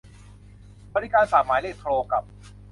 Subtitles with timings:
[0.93, 2.23] บริการฝากหมายเลขโทรกลับ